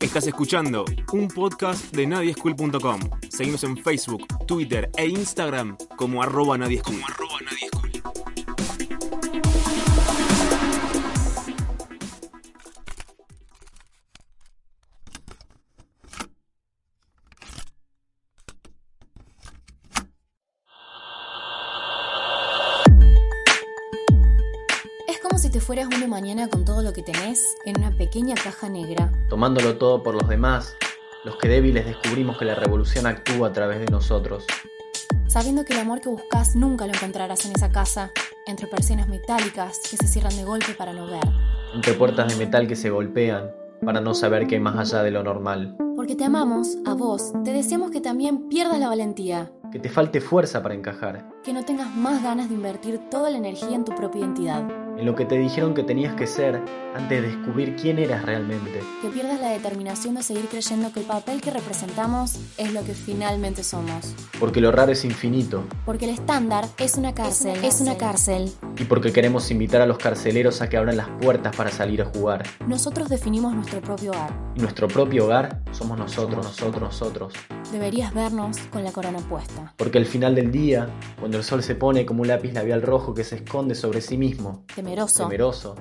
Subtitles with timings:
[0.00, 3.00] Estás escuchando un podcast de nadieschool.com.
[3.28, 7.27] Seguimos en Facebook, Twitter e Instagram como arroba nadieschool.
[26.88, 29.12] Lo que tenés en una pequeña caja negra.
[29.28, 30.74] tomándolo todo por los demás,
[31.22, 34.46] los que débiles descubrimos que la revolución actúa a través de nosotros.
[35.26, 38.10] Sabiendo que el amor que buscas nunca lo encontrarás en esa casa,
[38.46, 41.20] entre persianas metálicas que se cierran de golpe para no ver.
[41.74, 43.50] Entre puertas de metal que se golpean
[43.84, 45.76] para no saber qué hay más allá de lo normal.
[45.94, 50.22] Porque te amamos, a vos, te deseamos que también pierdas la valentía, Que te falte
[50.22, 51.28] fuerza para encajar.
[51.44, 54.66] que no tengas más ganas de invertir toda la energía en tu propia identidad,
[54.98, 56.60] En lo que te dijeron que tenías que ser
[56.96, 58.80] antes de descubrir quién eras realmente.
[59.00, 62.94] que pierdas la determinación de seguir creyendo que el papel que representamos es lo que
[62.94, 64.12] finalmente somos.
[64.40, 65.62] Porque lo raro es infinito.
[65.86, 68.50] Porque el estándar es una cárcel, es una cárcel.
[68.76, 72.06] Y porque queremos invitar a los carceleros a que abran las puertas para salir a
[72.06, 72.42] jugar.
[72.66, 74.32] Nosotros definimos nuestro propio hogar.
[74.56, 77.34] Y nuestro propio hogar somos nosotros, nosotros, nosotros.
[77.70, 79.74] Deberías vernos con la corona puesta.
[79.76, 80.88] Porque al final del día,
[81.20, 84.16] cuando el sol se pone como un lápiz labial rojo que se esconde sobre sí
[84.16, 85.22] mismo, Temeroso.
[85.24, 85.74] temeroso,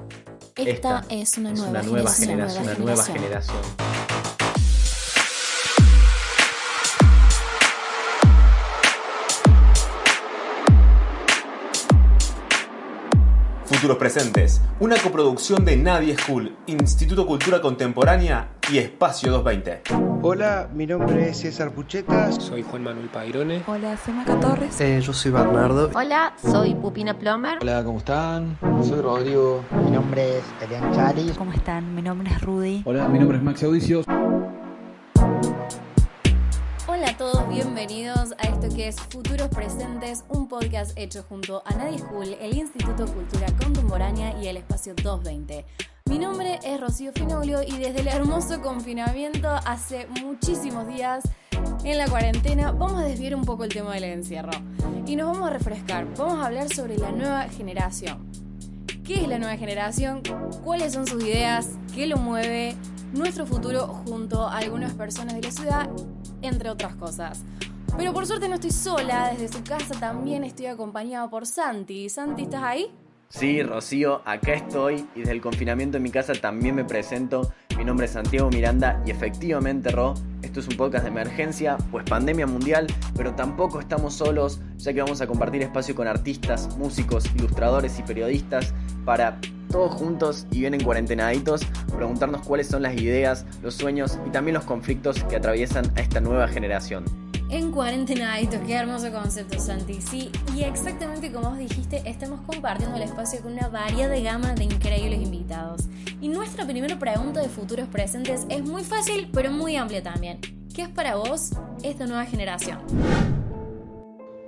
[0.57, 2.65] Esta, es una es nueva, una nueva generación.
[2.65, 3.57] generación, una nueva generación.
[13.77, 19.83] Futuros Presentes, una coproducción de Nadie School, Instituto Cultura Contemporánea y Espacio 220.
[20.23, 22.43] Hola, mi nombre es César Puchetas.
[22.43, 23.61] Soy Juan Manuel Pairone.
[23.67, 24.81] Hola, soy Maca Torres.
[24.81, 25.91] Eh, yo soy Bernardo.
[25.93, 27.59] Hola, soy Pupina Plomer.
[27.61, 28.57] Hola, ¿cómo están?
[28.81, 29.63] Soy Rodrigo.
[29.85, 31.31] Mi nombre es Elian Chari.
[31.37, 31.93] ¿Cómo están?
[31.93, 32.81] Mi nombre es Rudy.
[32.83, 34.01] Hola, mi nombre es Maxi Audicio.
[36.97, 41.75] Hola a todos, bienvenidos a esto que es Futuros Presentes, un podcast hecho junto a
[41.75, 45.63] Nadie School, el Instituto Cultura Contemporánea y el Espacio 220.
[46.05, 51.23] Mi nombre es Rocío Finoglio y desde el hermoso confinamiento hace muchísimos días
[51.83, 54.53] en la cuarentena vamos a desviar un poco el tema del encierro
[55.05, 56.07] y nos vamos a refrescar.
[56.17, 58.25] Vamos a hablar sobre la nueva generación.
[59.05, 60.23] ¿Qué es la nueva generación?
[60.63, 61.69] ¿Cuáles son sus ideas?
[61.93, 62.75] ¿Qué lo mueve?
[63.13, 65.89] Nuestro futuro junto a algunas personas de la ciudad,
[66.41, 67.43] entre otras cosas.
[67.97, 72.09] Pero por suerte no estoy sola, desde su casa también estoy acompañada por Santi.
[72.09, 72.91] Santi, ¿estás ahí?
[73.29, 77.51] Sí, Rocío, acá estoy y desde el confinamiento en mi casa también me presento.
[77.77, 82.05] Mi nombre es Santiago Miranda y efectivamente, Ro, esto es un podcast de emergencia, pues
[82.05, 87.25] pandemia mundial, pero tampoco estamos solos, ya que vamos a compartir espacio con artistas, músicos,
[87.35, 88.73] ilustradores y periodistas
[89.03, 91.61] para todos juntos y bien en cuarentenaditos
[91.95, 96.19] preguntarnos cuáles son las ideas, los sueños y también los conflictos que atraviesan a esta
[96.21, 97.05] nueva generación.
[97.49, 100.01] En cuarentenaditos, qué hermoso concepto, Santi.
[100.01, 104.65] Sí, y exactamente como vos dijiste, estamos compartiendo el espacio con una variada gama de
[104.65, 105.85] increíbles invitados.
[106.19, 110.39] Y nuestra primera pregunta de futuros presentes es muy fácil, pero muy amplia también.
[110.75, 111.51] ¿Qué es para vos
[111.83, 112.79] esta nueva generación?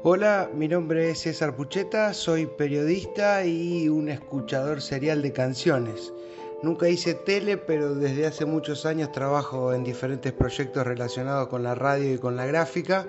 [0.02, 6.14] Hola, mi nombre es César Pucheta, soy periodista y un escuchador serial de canciones.
[6.64, 11.76] Nunca hice tele, pero desde hace muchos años trabajo en diferentes proyectos relacionados con la
[11.76, 13.08] radio y con la gráfica.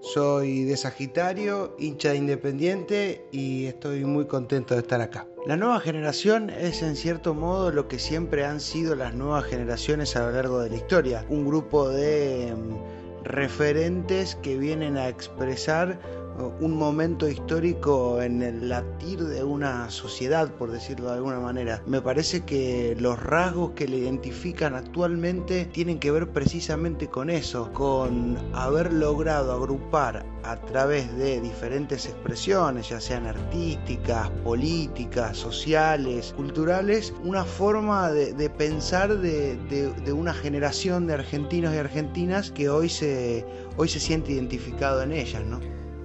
[0.00, 5.26] Soy de Sagitario, hincha de Independiente y estoy muy contento de estar acá.
[5.46, 10.16] La nueva generación es en cierto modo lo que siempre han sido las nuevas generaciones
[10.16, 11.26] a lo largo de la historia.
[11.28, 16.21] Un grupo de mm, referentes que vienen a expresar
[16.60, 21.82] un momento histórico en el latir de una sociedad, por decirlo de alguna manera.
[21.86, 27.72] Me parece que los rasgos que le identifican actualmente tienen que ver precisamente con eso,
[27.72, 37.12] con haber logrado agrupar a través de diferentes expresiones, ya sean artísticas, políticas, sociales, culturales,
[37.24, 42.88] una forma de, pensar de, de, de, una generación de argentinos y argentinas que hoy
[42.88, 43.46] se,
[43.76, 45.60] hoy se siente identificado en ellas, ¿no?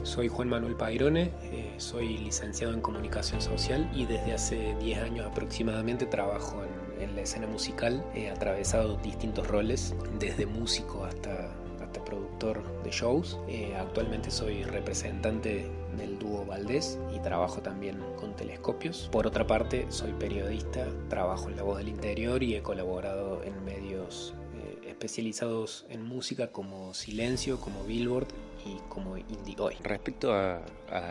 [0.08, 5.26] Soy Juan Manuel Pairone, eh, soy licenciado en comunicación social y desde hace 10 años
[5.26, 8.06] aproximadamente trabajo en, en la escena musical.
[8.16, 13.38] He atravesado distintos roles, desde músico hasta, hasta productor de shows.
[13.50, 19.10] Eh, actualmente soy representante del dúo Valdés y trabajo también con telescopios.
[19.12, 23.62] Por otra parte, soy periodista, trabajo en La Voz del Interior y he colaborado en
[23.66, 28.28] medios eh, especializados en música como Silencio, como Billboard
[28.68, 29.76] y como indie hoy.
[29.84, 30.62] Respecto a,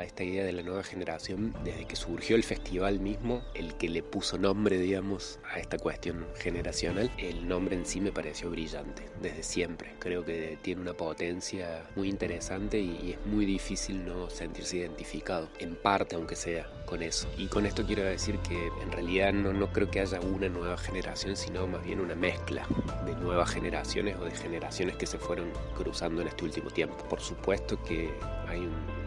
[0.05, 4.03] esta idea de la nueva generación, desde que surgió el festival mismo, el que le
[4.03, 9.43] puso nombre, digamos, a esta cuestión generacional, el nombre en sí me pareció brillante, desde
[9.43, 9.95] siempre.
[9.99, 15.49] Creo que tiene una potencia muy interesante y, y es muy difícil no sentirse identificado,
[15.59, 17.29] en parte aunque sea con eso.
[17.37, 20.79] Y con esto quiero decir que en realidad no, no creo que haya una nueva
[20.79, 22.67] generación, sino más bien una mezcla
[23.05, 26.97] de nuevas generaciones o de generaciones que se fueron cruzando en este último tiempo.
[27.09, 28.15] Por supuesto que
[28.49, 29.07] hay un,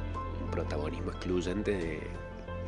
[0.51, 1.99] protagonismo excluyente de,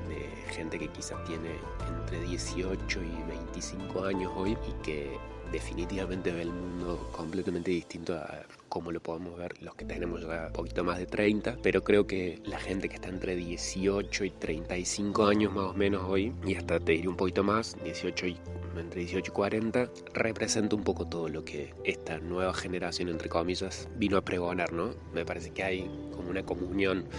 [0.07, 1.49] de gente que quizás tiene
[1.87, 5.17] entre 18 y 25 años hoy y que
[5.51, 10.47] definitivamente ve el mundo completamente distinto a cómo lo podemos ver los que tenemos ya
[10.47, 14.29] un poquito más de 30, pero creo que la gente que está entre 18 y
[14.31, 18.37] 35 años más o menos hoy, y hasta te diría un poquito más, 18 y,
[18.77, 23.89] entre 18 y 40, representa un poco todo lo que esta nueva generación, entre comillas,
[23.97, 24.95] vino a pregonar, ¿no?
[25.13, 27.09] Me parece que hay como una comunión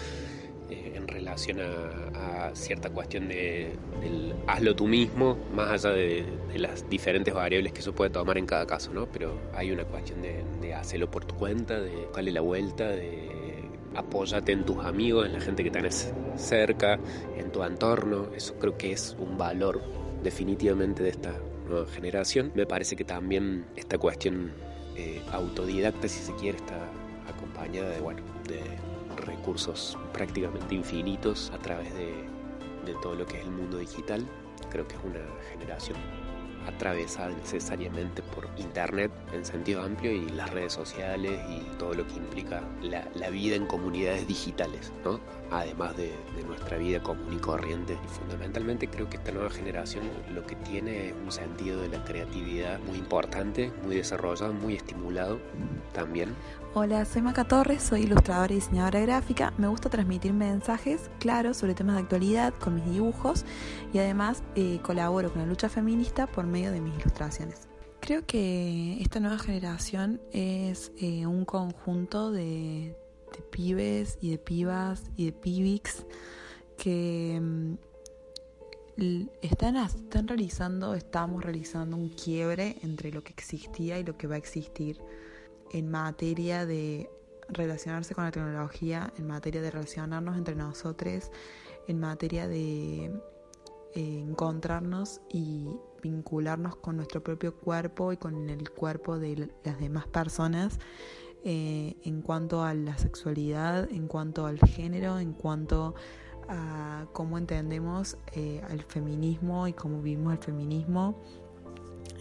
[0.72, 6.24] eh, en relación a, a, cierta cuestión de, del hazlo tú mismo, más allá de,
[6.54, 9.06] las diferentes variables que eso puede tomar en cada caso, ¿no?
[9.06, 13.28] Pero hay una cuestión de, hacerlo por tu cuenta, de darle la vuelta, de
[13.94, 16.98] apóyate en tus amigos, en la gente que tenés cerca,
[17.36, 18.28] en tu entorno.
[18.34, 19.82] Eso creo que es un valor
[20.22, 21.34] definitivamente de esta
[21.69, 22.52] nueva generación.
[22.54, 24.52] Me parece que también esta cuestión
[24.96, 26.88] eh, autodidacta, si se quiere, está
[27.28, 28.60] acompañada de, bueno, de
[29.22, 32.30] recursos prácticamente infinitos a través de,
[33.00, 34.26] todo lo que es el mundo digital.
[34.70, 35.20] Creo que es una
[35.50, 35.96] generación
[36.66, 42.14] atravesada necesariamente por Internet en sentido amplio y las redes sociales y todo lo que
[42.14, 45.20] implica la, la vida en comunidades digitales, ¿no?
[45.50, 47.98] además de, de, nuestra vida común y corriente.
[48.04, 50.04] Y fundamentalmente creo que esta nueva generación
[50.34, 55.40] lo que tiene es un sentido de la creatividad muy importante, muy desarrollado, muy estimulado
[55.93, 56.35] también.
[56.75, 59.53] Hola, soy Maca Torres, soy ilustradora y diseñadora gráfica.
[59.59, 63.44] Me gusta transmitir mensajes claros sobre temas de actualidad con mis dibujos
[63.93, 67.69] y además eh, colaboro con la lucha feminista por medio de mis ilustraciones.
[68.00, 72.97] Creo que esta nueva generación es eh, un conjunto de,
[73.37, 76.06] de, pibes y de pibas y de pibics
[76.79, 77.75] que mm,
[79.43, 84.37] están, están realizando, estamos realizando un quiebre entre lo que existía y lo que va
[84.37, 84.99] a existir
[85.72, 87.10] en materia de
[87.48, 91.30] relacionarse con la tecnología, en materia de relacionarnos entre nosotros,
[91.88, 93.10] en materia de eh,
[93.94, 95.69] encontrarnos y
[96.02, 100.78] vincularnos con nuestro propio cuerpo y con el cuerpo de las demás personas
[101.44, 105.94] eh, en cuanto a la sexualidad, en cuanto al género, en cuanto
[106.48, 111.20] a cómo entendemos eh, al feminismo y cómo vivimos el feminismo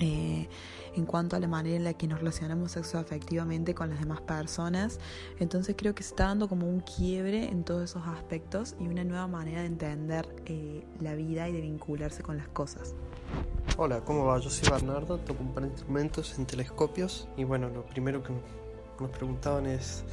[0.01, 0.49] eh,
[0.95, 4.99] en cuanto a la manera en la que nos relacionamos sexoafectivamente con las demás personas.
[5.39, 9.03] Entonces creo que se está dando como un quiebre en todos esos aspectos y una
[9.03, 12.95] nueva manera de entender eh, la vida y de vincularse con las cosas.
[13.77, 14.39] Hola, ¿cómo va?
[14.39, 18.33] Yo soy Bernardo, toco un par de instrumentos en telescopios y bueno, lo primero que
[18.99, 20.03] nos preguntaban es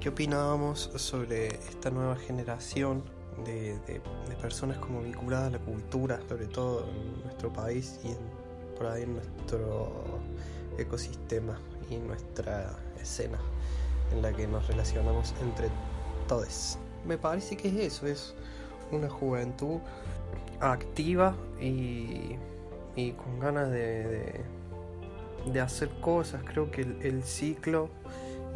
[0.00, 3.04] qué opinábamos sobre esta nueva generación
[3.44, 8.08] de, de, de personas como vinculadas a la cultura, sobre todo en nuestro país y
[8.08, 8.37] en
[8.78, 9.90] por ahí nuestro
[10.78, 11.58] ecosistema
[11.90, 13.38] y nuestra escena
[14.12, 15.68] en la que nos relacionamos entre
[16.26, 16.78] todos.
[17.06, 18.34] Me parece que es eso, es
[18.90, 19.80] una juventud
[20.60, 22.36] activa y,
[23.16, 24.40] con ganas de,
[25.60, 26.42] hacer cosas.
[26.44, 27.88] Creo que el, ciclo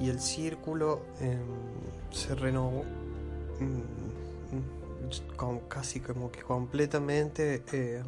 [0.01, 1.39] y el círculo eh,
[2.11, 2.85] se renovó
[3.61, 7.63] mmm, con, casi como que completamente.
[7.73, 8.03] Eh,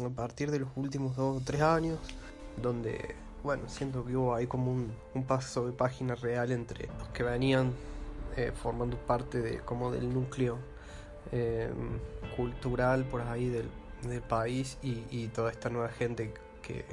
[0.00, 1.98] a partir de los últimos dos o tres años,
[2.60, 7.08] donde, bueno, siento que hubo ahí como un, un paso de página real entre los
[7.08, 7.72] que venían
[8.36, 10.58] eh, formando parte de como del núcleo
[11.32, 11.70] eh,
[12.36, 13.68] cultural por ahí del,
[14.08, 16.32] del país y, y, toda esta nueva gente
[16.62, 16.86] que,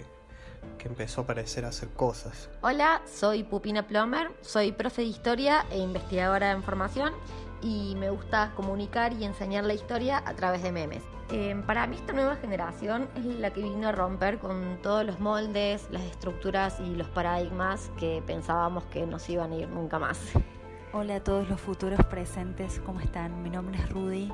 [0.78, 2.50] que empezó a parecer a hacer cosas.
[2.62, 7.14] Hola, soy Pupina Plomer, soy profe de historia e investigadora en formación
[7.62, 11.04] y me gusta comunicar y enseñar la historia a través de memes.
[11.32, 15.20] Eh, para mí esta nueva generación es la que vino a romper con todos los
[15.20, 20.20] moldes, las estructuras y los paradigmas que pensábamos que nos iban a ir nunca más.
[20.92, 23.44] Hola a todos los futuros presentes, ¿cómo están?
[23.44, 24.34] Mi nombre es Rudy,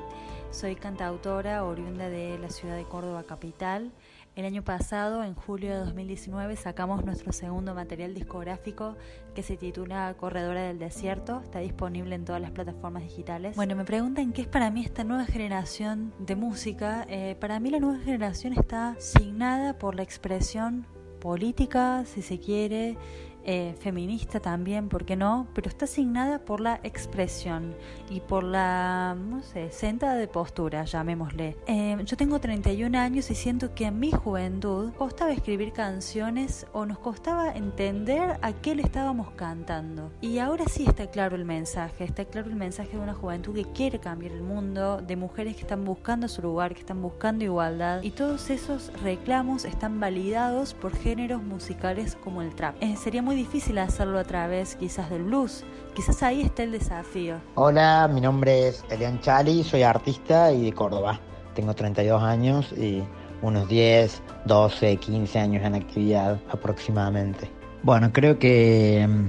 [0.52, 3.92] soy cantautora oriunda de la ciudad de Córdoba capital.
[4.36, 8.98] El año pasado, en julio de 2019, sacamos nuestro segundo material discográfico
[9.34, 11.40] que se titula Corredora del Desierto.
[11.42, 13.56] Está disponible en todas las plataformas digitales.
[13.56, 17.06] Bueno, me preguntan qué es para mí esta nueva generación de música.
[17.08, 20.86] Eh, para mí la nueva generación está signada por la expresión
[21.22, 22.98] política, si se quiere,
[23.46, 25.48] eh, feminista también, ¿por qué no?
[25.54, 27.76] Pero está asignada por la expresión
[28.10, 31.56] y por la, no sé, senta de postura, llamémosle.
[31.68, 36.86] Eh, yo tengo 31 años y siento que en mi juventud costaba escribir canciones o
[36.86, 40.12] nos costaba entender a qué le estábamos cantando.
[40.22, 43.66] Y ahora sí está claro el mensaje, está claro el mensaje de una juventud que
[43.66, 48.02] quiere cambiar el mundo, de mujeres que están buscando su lugar, que están buscando igualdad
[48.02, 52.76] y todos esos reclamos están validados por géneros musicales como el trap.
[52.82, 55.64] Eh, sería muy difícil hacerlo a través quizás del blues.
[55.94, 57.36] Quizás ahí está el desafío.
[57.56, 61.20] Hola, mi nombre es Elian Chali, soy artista y de Córdoba.
[61.54, 63.04] Tengo 32 años y
[63.42, 67.50] unos 10, 12, 15 años en actividad aproximadamente.
[67.84, 69.28] Bueno, creo que mm,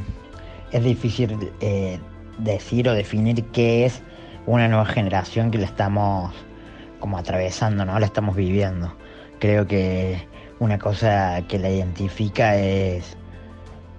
[0.72, 2.00] es difícil eh,
[2.38, 4.02] decir o definir qué es
[4.46, 6.32] una nueva generación que la estamos
[7.00, 7.98] como atravesando, ¿no?
[7.98, 8.92] La estamos viviendo.
[9.38, 10.26] Creo que
[10.58, 13.16] una cosa que la identifica es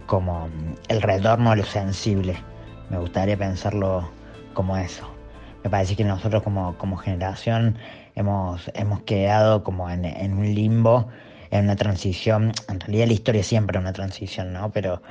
[0.08, 0.50] como
[0.88, 2.36] el retorno a lo sensible.
[2.90, 4.10] Me gustaría pensarlo
[4.54, 5.08] como eso.
[5.64, 7.78] Me parece que nosotros como, como generación
[8.16, 11.10] hemos, hemos quedado como en, en, un limbo,
[11.52, 14.72] en una transición, en realidad la historia siempre es una transición, ¿no?
[14.72, 15.02] Pero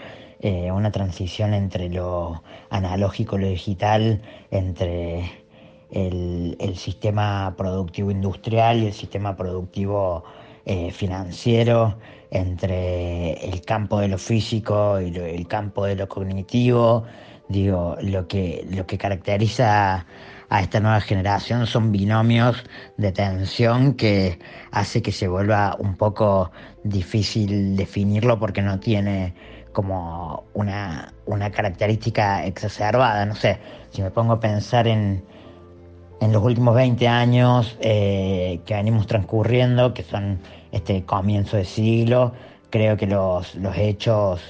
[0.41, 5.31] eh, una transición entre lo analógico y lo digital, entre
[5.91, 10.25] el, el, sistema productivo industrial y el sistema productivo
[10.65, 11.97] eh, financiero,
[12.31, 17.05] entre el campo de lo físico y el campo de lo cognitivo.
[17.49, 20.07] Digo, lo que, lo que caracteriza
[20.49, 22.63] a esta nueva generación son binomios
[22.97, 24.39] de tensión que
[24.71, 26.51] hace que se vuelva un poco
[26.85, 29.35] difícil definirlo porque no tiene
[29.73, 33.27] como una, una característica exacerbada.
[33.27, 33.59] No sé,
[33.91, 35.23] si me pongo a pensar en,
[36.21, 40.39] en los últimos 20 años eh, que venimos transcurriendo, que son
[40.77, 42.33] este comienzo de siglo,
[42.71, 44.41] creo que los, los hechos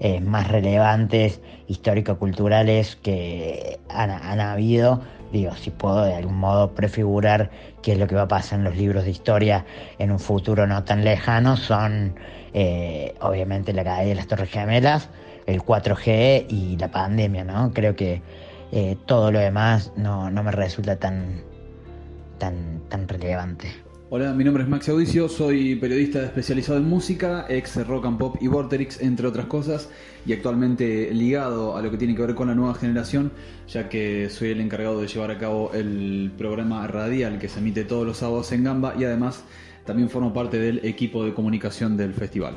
[0.00, 7.50] eh, más relevantes histórico-culturales que han, han, habido, digo, si puedo de algún modo prefigurar
[7.82, 9.64] qué es lo que va a pasar en los libros de historia
[9.98, 12.14] en un futuro no tan lejano, son
[12.54, 15.08] eh, obviamente la caída de las Torres Gemelas,
[15.46, 17.72] el 4G y la pandemia, ¿no?
[17.72, 18.22] Creo que
[18.72, 21.42] eh, todo lo demás no, no, me resulta tan,
[22.38, 23.83] tan, tan relevante.
[24.16, 28.36] Hola, mi nombre es Max Audicio, soy periodista especializado en música, ex rock and pop
[28.40, 29.88] y Vorterix, entre otras cosas,
[30.24, 33.32] y actualmente ligado a lo que tiene que ver con la nueva generación,
[33.66, 37.82] ya que soy el encargado de llevar a cabo el programa radial que se emite
[37.82, 39.42] todos los sábados en Gamba y además
[39.84, 42.54] también formo parte del equipo de comunicación del festival.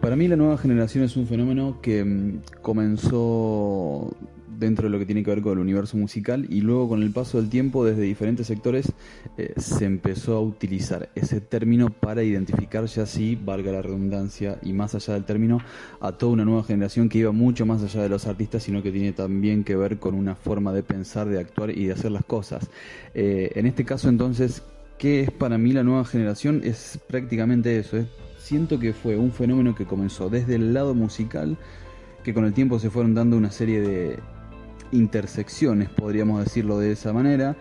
[0.00, 4.16] Para mí la nueva generación es un fenómeno que mm, comenzó
[4.60, 7.10] dentro de lo que tiene que ver con el universo musical y luego con el
[7.10, 8.92] paso del tiempo desde diferentes sectores
[9.38, 14.72] eh, se empezó a utilizar ese término para identificar ya sí, valga la redundancia y
[14.74, 15.60] más allá del término,
[16.00, 18.92] a toda una nueva generación que iba mucho más allá de los artistas, sino que
[18.92, 22.24] tiene también que ver con una forma de pensar, de actuar y de hacer las
[22.24, 22.68] cosas.
[23.14, 24.62] Eh, en este caso entonces,
[24.98, 26.60] ¿qué es para mí la nueva generación?
[26.62, 27.96] Es prácticamente eso,
[28.38, 31.56] siento que fue un fenómeno que comenzó desde el lado musical,
[32.24, 34.18] que con el tiempo se fueron dando una serie de
[34.92, 37.56] intersecciones, podríamos decirlo de esa manera,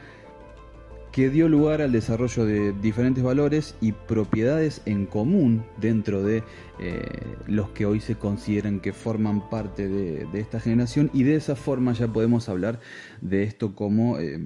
[1.11, 6.43] que dio lugar al desarrollo de diferentes valores y propiedades en común dentro de
[6.79, 7.01] eh,
[7.47, 11.09] los que hoy se consideran que forman parte de, esta generación.
[11.13, 12.79] Y de esa forma ya podemos hablar
[13.21, 14.19] de esto como...
[14.19, 14.39] Eh,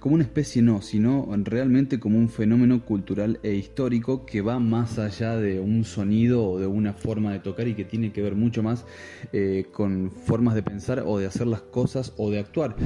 [0.00, 4.98] como una especie no, sino realmente como un fenómeno cultural e histórico que va más
[4.98, 8.34] allá de un sonido o de una forma de tocar y que tiene que ver
[8.34, 8.84] mucho más
[9.32, 12.76] eh, con formas de pensar o de hacer las cosas o de actuar.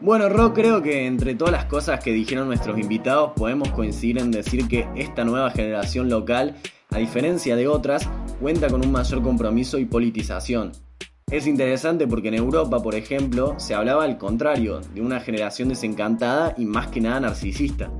[0.00, 4.30] Bueno, Ro, creo que entre todas las cosas que dijeron nuestros invitados podemos coincidir en
[4.30, 6.56] decir que esta nueva generación local
[6.92, 8.08] a diferencia de otras,
[8.40, 10.72] cuenta con un mayor compromiso y politización.
[11.30, 16.54] Es interesante porque en Europa, por ejemplo, se hablaba al contrario, de una generación desencantada
[16.56, 17.92] y más que nada narcisista.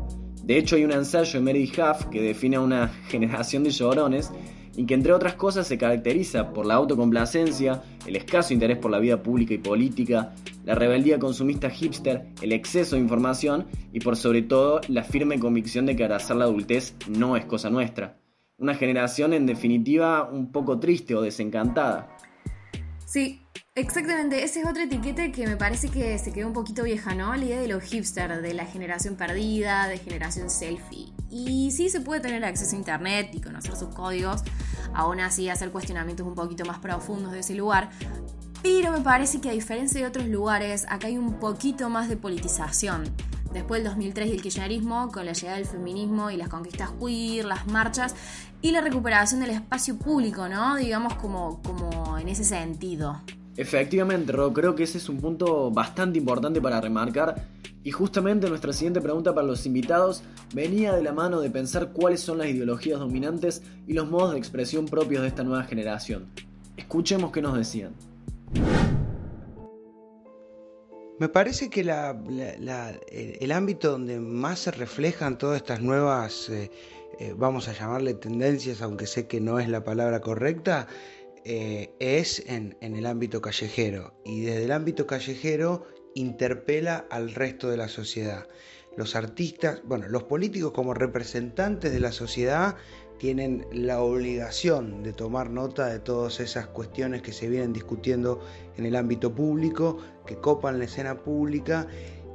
[0.43, 4.33] De hecho, hay un ensayo de Mary Huff que define a una generación de llorones
[4.77, 8.99] y que entre otras cosas se caracteriza por la autocomplacencia, el escaso interés por la
[8.99, 10.33] vida pública y política,
[10.65, 15.85] la rebeldía consumista hipster, el exceso de información y por sobre todo la firme convicción
[15.85, 18.20] de que abrazar la adultez no es cosa nuestra.
[18.61, 22.15] Una generación en definitiva un poco triste o desencantada.
[23.07, 23.41] Sí,
[23.75, 24.45] exactamente.
[24.45, 27.35] Esa es otra etiqueta que me parece que se quedó un poquito vieja, ¿no?
[27.35, 31.07] La idea de los hipsters, de la generación perdida, de generación selfie.
[31.31, 34.43] Y sí se puede tener acceso a internet y conocer sus códigos,
[34.93, 37.89] aún así hacer cuestionamientos un poquito más profundos de ese lugar.
[38.63, 42.19] Pero me parece que a diferencia de otros lugares, acá hay un poquito más de
[42.19, 43.05] politización
[43.53, 47.45] Después del 2003 y el kirchnerismo, con la llegada del feminismo y las conquistas queer,
[47.45, 48.15] las marchas
[48.63, 50.77] y la recuperación del espacio público, ¿no?
[50.77, 53.21] Digamos como, como en ese sentido.
[53.57, 57.45] Efectivamente, Ro, creo que ese es un punto bastante importante para remarcar.
[57.83, 60.23] Y justamente nuestra siguiente pregunta para los invitados
[60.55, 64.39] venía de la mano de pensar cuáles son las ideologías dominantes y los modos de
[64.39, 66.27] expresión propios de esta nueva generación.
[66.77, 67.93] Escuchemos qué nos decían.
[71.21, 76.71] Me parece que el ámbito donde más se reflejan todas estas nuevas, eh,
[77.19, 80.87] eh, vamos a llamarle tendencias, aunque sé que no es la palabra correcta,
[81.45, 84.15] eh, es en, el ámbito callejero.
[84.25, 85.85] Y desde el ámbito callejero
[86.15, 88.49] interpela al resto de la sociedad.
[88.97, 92.77] Los artistas, bueno, los políticos como representantes de la sociedad
[93.21, 98.41] tienen la obligación de tomar nota de todas esas cuestiones que se vienen discutiendo
[98.79, 101.87] en el ámbito público, que copan la escena pública,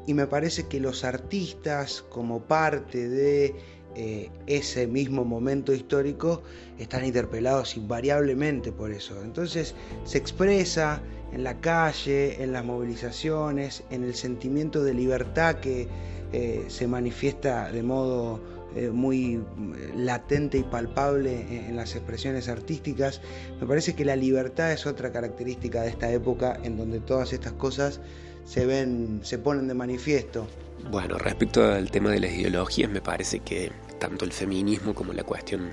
[0.06, 3.56] y me parece que los artistas como parte de
[3.96, 6.44] eh, ese mismo momento histórico
[6.78, 9.24] están interpelados invariablemente por eso.
[9.24, 9.74] Entonces
[10.04, 11.02] se expresa
[11.34, 15.88] en la calle, en las movilizaciones, en el sentimiento de libertad que
[16.32, 18.40] eh, se manifiesta de modo
[18.76, 23.22] eh, muy eh, latente y palpable en, las expresiones artísticas.
[23.60, 27.54] Me parece que la libertad es otra característica de esta época en donde todas estas
[27.54, 28.02] cosas
[28.44, 30.48] se ven, se ponen de manifiesto.
[30.92, 35.24] Bueno, respecto al tema de las ideologías, me parece que tanto el feminismo como la
[35.24, 35.70] cuestión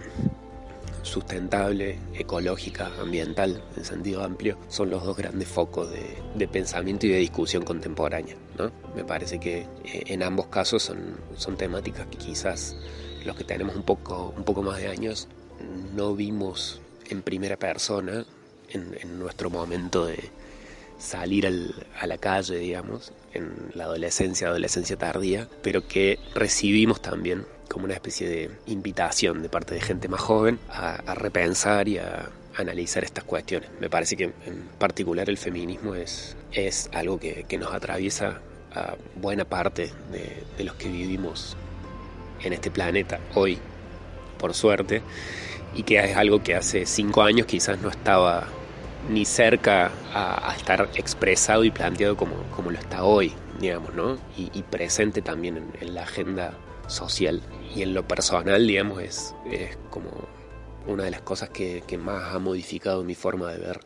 [1.03, 7.19] sustentable, ecológica, ambiental, en sentido amplio, son los dos grandes focos de, pensamiento y de
[7.19, 8.37] discusión contemporánea.
[8.59, 8.73] ¿no?
[8.95, 12.77] Me parece que eh, en ambos casos son, son temáticas que quizás
[13.25, 15.29] los que tenemos un poco, un poco más de años
[15.95, 18.25] no vimos en primera persona
[18.69, 20.31] en, nuestro momento de
[20.99, 27.87] salir a la calle, digamos, en la adolescencia, adolescencia tardía, pero que recibimos también como
[27.87, 33.03] una especie de invitación de parte de gente más joven a, repensar y a analizar
[33.03, 33.71] estas cuestiones.
[33.81, 38.41] Me parece que en particular el feminismo es, es algo que, nos atraviesa
[38.75, 41.57] a buena parte de, los que vivimos
[42.43, 43.59] en este planeta hoy,
[44.39, 45.01] por suerte,
[45.75, 48.49] y que es algo que hace cinco años quizás no estaba
[49.09, 54.19] ni cerca a, estar expresado y planteado como, como, lo está hoy, digamos, ¿no?
[54.37, 56.53] Y, presente también en la agenda
[56.87, 57.41] social
[57.75, 60.11] y en lo personal, digamos, es, es como
[60.87, 63.81] una de las cosas que, más ha modificado mi forma de ver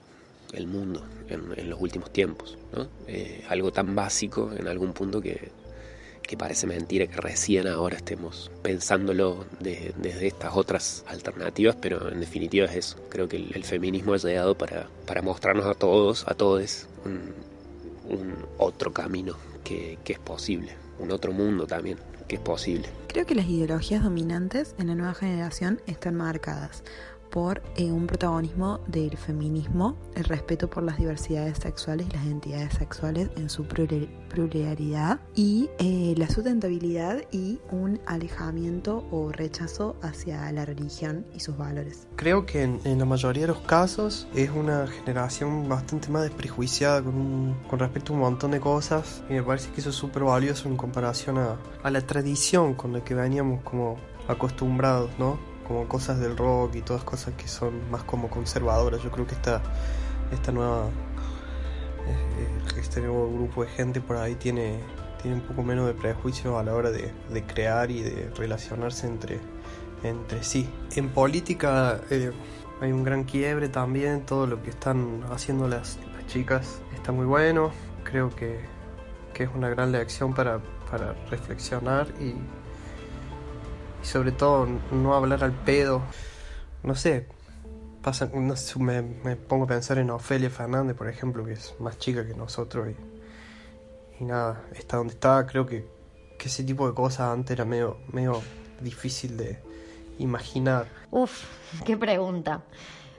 [0.53, 2.59] el mundo en, los últimos tiempos.
[2.73, 2.89] ¿no?
[3.07, 5.51] Eh, algo tan básico en algún punto que,
[6.37, 12.75] parece mentira que recién ahora estemos pensándolo desde estas otras alternativas, pero en definitiva es
[12.75, 13.09] eso.
[13.09, 18.93] Creo que el, feminismo ha llegado para, para, mostrarnos a todos, a todos, un, otro
[18.93, 21.99] camino que es posible, un otro mundo también
[23.09, 26.83] Creo que las ideologías dominantes en la nueva generación están marcadas
[27.37, 32.73] por eh, un protagonismo del feminismo, el respeto por las diversidades sexuales y las identidades
[32.73, 40.65] sexuales en su pluralidad y eh, la sustentabilidad y un alejamiento o rechazo hacia la
[40.65, 42.09] religión y sus valores.
[42.17, 47.55] Creo que en, la mayoría de los casos es una generación bastante más desprejuiciada con,
[47.69, 50.71] con respecto a un montón de cosas y me parece que eso es súper valioso
[50.71, 55.55] en comparación a, a la tradición con la que veníamos como acostumbrados, ¿no?
[55.67, 59.03] Como cosas del rock y todas cosas que son más como conservadoras.
[59.03, 59.63] Yo creo que esta,
[60.33, 60.87] esta nueva,
[62.07, 64.79] eh, este nuevo grupo de gente por ahí tiene,
[65.21, 67.13] tiene un poco menos de prejuicio a la hora de,
[67.47, 69.41] crear y de relacionarse entre,
[70.03, 70.69] entre sí.
[70.95, 72.33] En política eh,
[72.81, 77.71] hay un gran quiebre también, todo lo que están haciendo las, chicas está muy bueno,
[78.03, 78.59] creo que,
[79.33, 80.59] que es una gran lección para,
[80.91, 82.35] para reflexionar y
[84.07, 86.03] sobre todo no hablar al pedo.
[86.83, 87.27] No sé,
[88.03, 92.35] pasa, me, pongo a pensar en Ofelia Fernández, por ejemplo, que es más chica que
[92.35, 92.89] nosotros
[94.21, 95.45] y, nada, está donde está.
[95.47, 95.87] Creo que,
[96.39, 98.41] que, ese tipo de cosas antes era medio, medio
[98.81, 99.59] difícil de
[100.19, 100.87] imaginar.
[101.11, 101.45] Uf,
[101.85, 102.63] qué pregunta.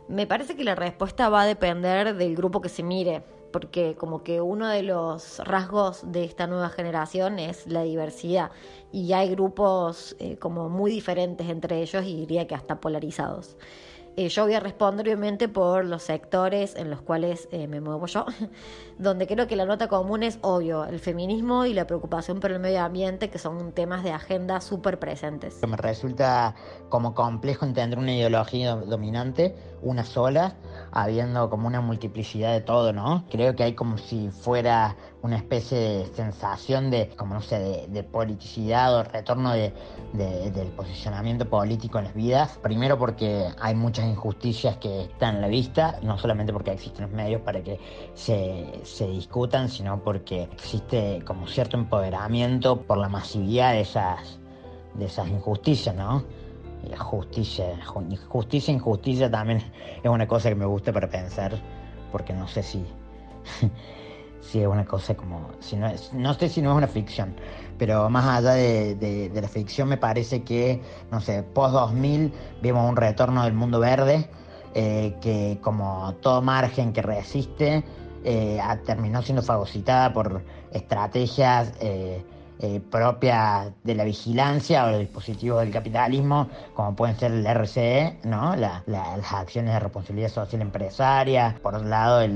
[0.08, 4.24] Me parece que la respuesta va a depender del grupo que se mire porque como
[4.24, 8.52] que uno de los rasgos de esta nueva generación es la diversidad
[8.92, 13.58] y hay grupos eh, como muy diferentes entre ellos y diría que hasta polarizados.
[14.20, 18.08] Eh, yo voy a responder obviamente por los sectores en los cuales eh, me muevo
[18.08, 18.26] yo,
[18.98, 22.60] donde creo que la nota común es obvio, el feminismo y la preocupación por el
[22.60, 25.62] medio ambiente, que son temas de agenda súper presentes.
[25.68, 26.56] Me resulta
[26.90, 30.56] como complejo entender una ideología dominante una sola,
[30.92, 33.26] habiendo como una multiplicidad de todo, ¿no?
[33.30, 38.04] Creo que hay como si fuera una especie de sensación de, como no sé, de,
[38.04, 39.74] politicidad o retorno de,
[40.14, 42.60] del posicionamiento político en las vidas.
[42.62, 47.12] Primero porque hay muchas injusticias que están a la vista, no solamente porque existen los
[47.12, 47.80] medios para que
[48.14, 54.40] se, se discutan, sino porque existe como cierto empoderamiento por la masividad de esas,
[54.94, 56.24] de esas injusticias, ¿no?
[56.98, 57.66] Justicia,
[58.28, 59.64] justicia, injusticia también
[60.04, 61.54] es una cosa que me gusta para pensar,
[62.12, 62.86] porque no sé si,
[64.42, 67.36] si es una cosa como, si no, no sé si no es una ficción,
[67.78, 72.96] pero más allá de, la ficción me parece que, no sé, post 2000 vimos un
[72.96, 74.30] retorno del mundo verde,
[74.74, 77.84] eh, que como todo margen que resiste,
[78.24, 82.24] eh, terminó siendo fagocitada por estrategias eh,
[82.60, 88.18] eh, propia de la vigilancia o los dispositivos del capitalismo, como pueden ser el RCE,
[88.24, 88.56] ¿no?
[88.56, 92.28] las acciones de responsabilidad social empresaria, por otro lado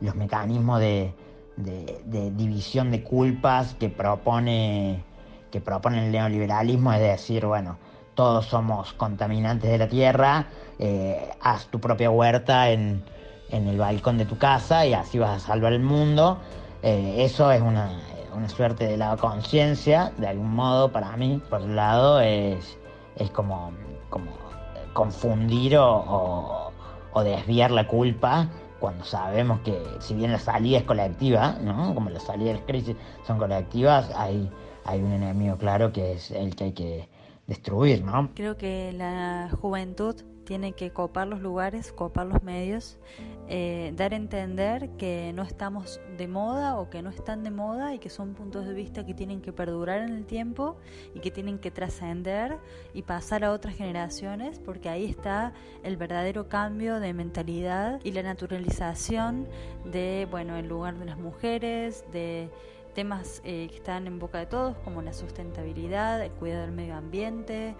[0.00, 1.14] los mecanismos de,
[1.56, 5.04] división de culpas que propone,
[5.52, 7.78] que propone el neoliberalismo, es decir, bueno,
[8.14, 10.46] todos somos contaminantes de la tierra,
[10.80, 13.04] eh, haz tu propia huerta en,
[13.50, 16.38] el balcón de tu casa y así vas a salvar el mundo.
[16.82, 17.92] Eh, eso es una,
[18.34, 21.40] una suerte de la conciencia, de algún modo, para mí.
[21.48, 22.78] Por un lado, es,
[23.16, 23.72] es como,
[24.10, 24.32] como
[24.92, 26.72] confundir o,
[27.24, 31.92] desviar la culpa cuando sabemos que si bien la salida es colectiva, ¿no?
[31.96, 34.48] como las salidas de las crisis son colectivas, hay,
[34.84, 37.08] hay un enemigo claro que es el que hay que
[37.48, 38.04] destruir.
[38.04, 38.30] ¿no?
[38.36, 40.14] Creo que la juventud
[40.48, 42.96] tiene que copar los lugares, copar los medios,
[43.48, 47.94] eh, dar a entender que no estamos de moda o que no están de moda
[47.94, 50.78] y que son puntos de vista que tienen que perdurar en el tiempo
[51.14, 52.56] y que tienen que trascender
[52.94, 58.22] y pasar a otras generaciones porque ahí está el verdadero cambio de mentalidad y la
[58.22, 59.46] naturalización
[59.84, 62.48] de, bueno, el lugar de las mujeres, de
[62.98, 66.96] temas eh, que están en boca de todos como la sustentabilidad, el cuidado del medio
[66.96, 67.76] ambiente,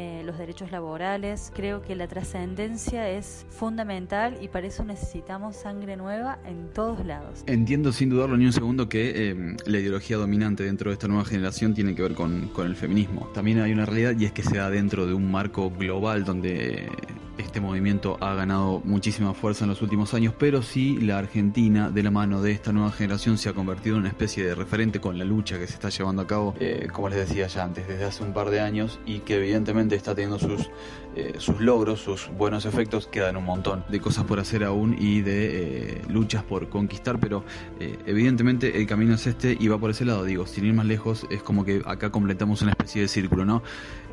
[0.00, 1.50] eh, los derechos laborales.
[1.56, 7.42] Creo que la trascendencia es fundamental y para eso necesitamos sangre nueva en todos lados.
[7.46, 11.24] Entiendo sin dudarlo ni un segundo que eh, la ideología dominante dentro de esta nueva
[11.24, 13.28] generación tiene que ver con, con el feminismo.
[13.34, 16.88] También hay una realidad y es que se da dentro de un marco global donde
[17.38, 22.02] este movimiento ha ganado muchísima fuerza en los últimos años, pero sí la Argentina, de
[22.02, 25.18] la mano de esta nueva generación, se ha convertido en una especie de referente con
[25.18, 28.04] la lucha que se está llevando a cabo, eh, como les decía ya antes, desde
[28.04, 30.70] hace un par de años y que evidentemente está teniendo sus,
[31.16, 33.06] eh, sus logros, sus buenos efectos.
[33.06, 37.44] Quedan un montón de cosas por hacer aún y de eh, luchas por conquistar, pero
[38.06, 40.24] evidentemente el camino es este y va por ese lado.
[40.24, 43.62] Digo, sin ir más lejos, es como que acá completamos una especie de círculo, ¿no?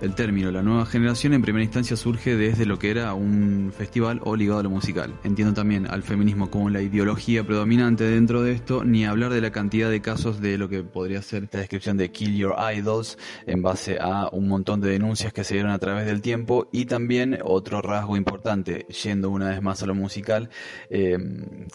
[0.02, 4.20] El término, la nueva generación, en primera instancia surge desde lo que era un festival
[4.24, 5.14] o a lo musical.
[5.24, 9.52] Entiendo también al feminismo como la ideología predominante dentro de esto, ni hablar de la
[9.52, 13.62] cantidad de casos de lo que podría ser la descripción de Kill Your Idols en
[13.62, 17.40] base a un montón de denuncias que se dieron a través del tiempo y también
[17.44, 20.50] otro rasgo importante, yendo una vez más a lo musical,
[20.90, 21.18] eh,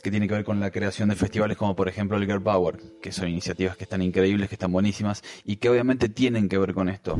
[0.02, 2.76] que tiene que ver con la creación de festivales como por ejemplo el Girl Power,
[3.00, 6.74] que son iniciativas que están increíbles, que están buenísimas y que obviamente tienen que ver
[6.74, 7.18] con esto.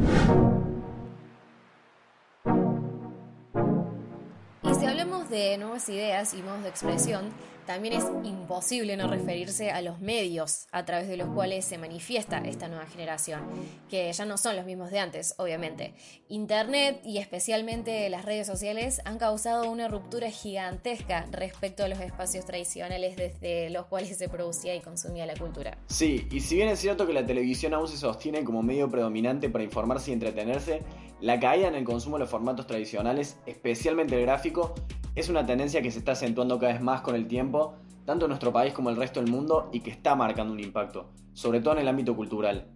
[5.31, 7.33] De nuevas ideas y modos de expresión,
[7.67, 12.39] también es imposible no referirse a los medios a través de los cuales se manifiesta
[12.39, 13.43] esta nueva generación,
[13.89, 15.95] que ya no son los mismos de antes, obviamente.
[16.29, 22.45] Internet y especialmente las redes sociales han causado una ruptura gigantesca respecto a los espacios
[22.45, 25.79] tradicionales desde los cuales se producía y consumía la cultura.
[25.87, 29.49] Sí, y si bien es cierto que la televisión aún se sostiene como medio predominante
[29.49, 30.83] para informarse y entretenerse,
[31.21, 34.75] la caída en el consumo de los formatos tradicionales, especialmente el gráfico,
[35.15, 38.31] es una tendencia que se está acentuando cada vez más con el tiempo, tanto en
[38.31, 41.61] nuestro país como en el resto del mundo, y que está marcando un impacto, sobre
[41.61, 42.67] todo en el ámbito cultural.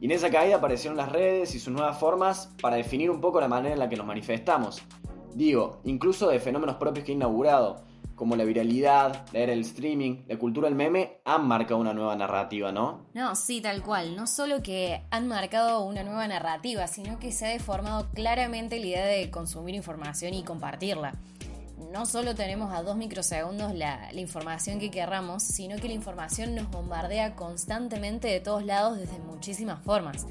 [0.00, 3.40] Y en esa caída aparecieron las redes y sus nuevas formas para definir un poco
[3.40, 4.82] la manera en la que nos manifestamos.
[5.34, 7.82] Digo, incluso de fenómenos propios que he inaugurado,
[8.18, 12.16] como la viralidad, la era del streaming, la cultura del meme, han marcado una nueva
[12.16, 13.06] narrativa, ¿no?
[13.14, 14.16] No, sí, tal cual.
[14.16, 18.86] No solo que han marcado una nueva narrativa, sino que se ha deformado claramente la
[18.86, 21.14] idea de consumir información y compartirla.
[21.92, 26.54] No solo tenemos a dos microsegundos la, la información que querramos, sino que la información
[26.54, 30.26] nos bombardea constantemente de todos lados desde muchísimas formas.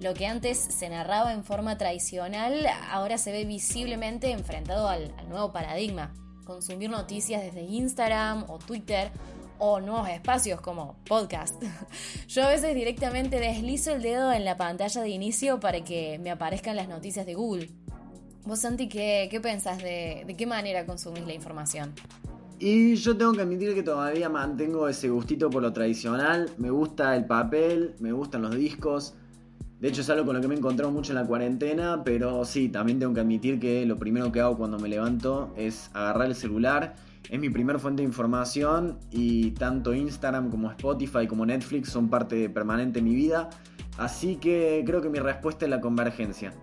[0.00, 5.28] Lo que antes se narraba en forma tradicional ahora se ve visiblemente enfrentado al, al
[5.28, 6.14] nuevo paradigma
[6.48, 9.10] consumir noticias desde Instagram o Twitter
[9.58, 11.62] o nuevos espacios como podcast.
[12.28, 16.30] Yo a veces directamente deslizo el dedo en la pantalla de inicio para que me
[16.30, 17.68] aparezcan las noticias de Google.
[18.48, 21.92] Vos, Santi, ¿qué, qué pensás de, de qué manera consumís la información?
[22.58, 26.48] Y yo tengo que admitir que todavía mantengo ese gustito por lo tradicional.
[26.56, 29.12] Me gusta el papel, me gustan los discos.
[29.80, 32.46] De hecho es algo con lo que me he encontrado mucho en la cuarentena, pero
[32.46, 36.28] sí, también tengo que admitir que lo primero que hago cuando me levanto es agarrar
[36.28, 36.96] el celular.
[37.28, 42.48] Es mi primer fuente de información y tanto Instagram como Spotify como Netflix son parte
[42.48, 43.50] permanente de mi vida.
[43.98, 46.54] Así que creo que mi respuesta es la convergencia.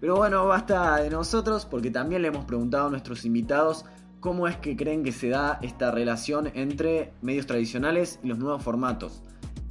[0.00, 3.84] Pero bueno, basta de nosotros porque también le hemos preguntado a nuestros invitados
[4.18, 8.62] cómo es que creen que se da esta relación entre medios tradicionales y los nuevos
[8.62, 9.22] formatos.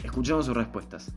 [0.03, 1.11] Escuchemos sus respuestas.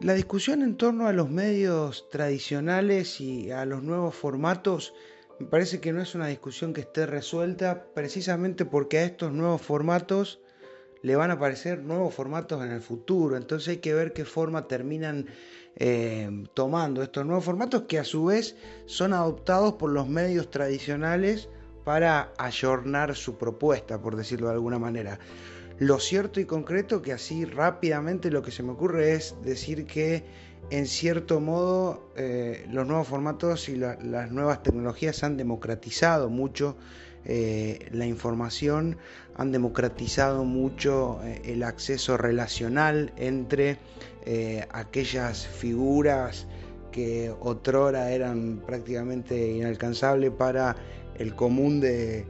[0.00, 4.94] La discusión en torno a los medios tradicionales y a los nuevos formatos
[5.38, 9.60] me parece que no es una discusión que esté resuelta precisamente porque a estos nuevos
[9.60, 10.40] formatos
[11.02, 13.36] le van a aparecer nuevos formatos en el futuro.
[13.36, 15.26] Entonces hay que ver qué forma terminan
[15.76, 21.48] eh, tomando estos nuevos formatos que a su vez son adoptados por los medios tradicionales
[21.84, 25.18] para ayornar su propuesta, por decirlo de alguna manera.
[25.78, 30.24] Lo cierto y concreto que así rápidamente lo que se me ocurre es decir que
[30.70, 36.76] en cierto modo eh, los nuevos formatos y las nuevas tecnologías han democratizado mucho
[37.24, 38.96] eh, la información,
[39.36, 43.78] han democratizado mucho eh, el acceso relacional entre
[44.26, 46.46] eh, aquellas figuras
[46.90, 50.76] que otrora eran prácticamente inalcanzables para
[51.16, 52.26] el común de,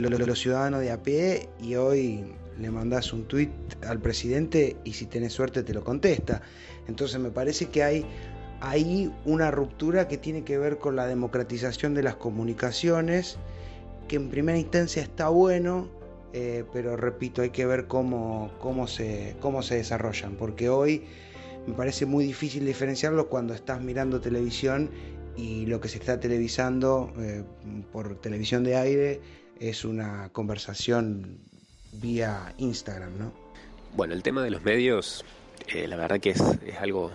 [0.00, 2.24] los ciudadanos de a pie y hoy
[2.58, 3.50] le mandas un tuit
[3.86, 6.42] al presidente y si tenés suerte te lo contesta.
[6.88, 8.06] Entonces me parece que hay
[8.60, 13.38] ahí una ruptura que tiene que ver con la democratización de las comunicaciones
[14.14, 15.88] que en primera instancia está bueno,
[16.32, 21.02] eh, pero repito, hay que ver cómo, cómo, se, cómo se desarrollan, porque hoy
[21.66, 24.88] me parece muy difícil diferenciarlo cuando estás mirando televisión
[25.36, 27.42] y lo que se está televisando eh,
[27.92, 29.20] por televisión de aire
[29.58, 31.40] es una conversación
[31.94, 33.32] vía Instagram, ¿no?
[33.96, 35.24] Bueno, el tema de los medios,
[35.74, 37.10] eh, la verdad que es, es, algo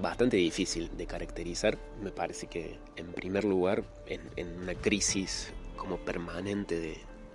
[0.00, 1.76] bastante difícil de caracterizar.
[2.00, 6.78] Me parece que, en primer lugar, en, en una crisis como permanente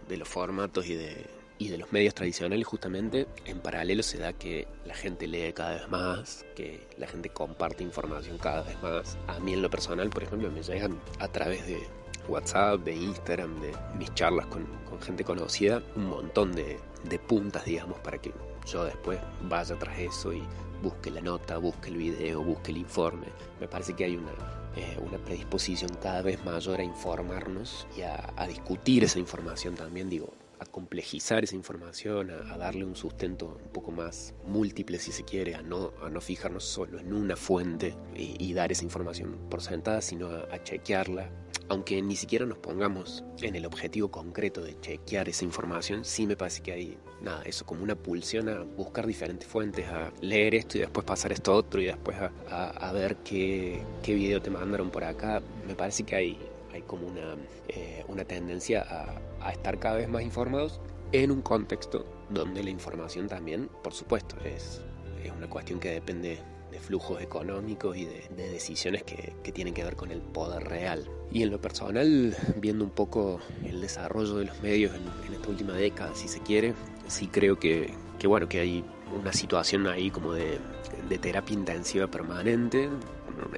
[0.08, 1.28] de, los formatos y de,
[1.60, 5.76] y de los medios tradicionales justamente en paralelo se da que la gente lee cada
[5.76, 9.18] vez más, que la gente comparte información cada vez más.
[9.28, 11.80] A mí en lo personal, por ejemplo, me llegan a través de
[12.28, 14.68] WhatsApp, de Instagram, de mis charlas con
[15.02, 18.34] gente conocida, un montón de, de, puntas, digamos, para que
[18.66, 20.44] yo después vaya tras eso y
[20.82, 23.28] busque la nota, busque el video, busque el informe.
[23.60, 24.32] Me parece que hay una,
[24.76, 30.34] eh, una predisposición cada vez mayor a informarnos y a, discutir esa información también, digo,
[30.60, 35.56] a complejizar esa información, a, darle un sustento un poco más múltiple si se quiere,
[35.56, 39.62] a no, a no fijarnos solo en una fuente y, y dar esa información por
[39.62, 41.30] sentada, sino a chequearla,
[41.70, 46.36] aunque ni siquiera nos pongamos en el objetivo concreto de chequear esa información, sí me
[46.36, 50.78] parece que hay, nada, eso como una pulsión a buscar diferentes fuentes, a leer esto
[50.78, 54.90] y después pasar esto otro y después a, a, ver qué, qué video te mandaron
[54.90, 55.42] por acá.
[55.68, 56.40] Me parece que hay,
[56.74, 57.36] hay como una,
[57.68, 62.70] eh, una tendencia a, a estar cada vez más informados en un contexto donde la
[62.70, 64.82] información también, por supuesto, es,
[65.24, 66.40] es una cuestión que depende
[66.72, 70.64] de flujos económicos y de, de decisiones que, que, tienen que ver con el poder
[70.64, 71.10] real.
[71.32, 75.74] Y en lo personal, viendo un poco el desarrollo de los medios en, esta última
[75.74, 76.74] década, si se quiere,
[77.08, 78.84] sí creo que, que, bueno, que hay
[79.20, 80.60] una situación ahí como de,
[81.08, 82.90] de terapia intensiva permanente